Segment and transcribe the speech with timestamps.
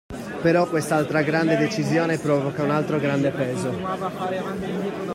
[0.41, 3.69] Però quest'altra grande decisione provoca un altro grande peso.